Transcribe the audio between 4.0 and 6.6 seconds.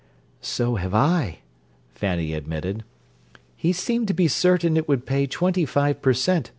to be certain it would pay twenty five per cent.